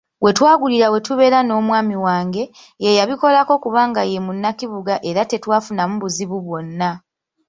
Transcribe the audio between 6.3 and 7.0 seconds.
bwonna.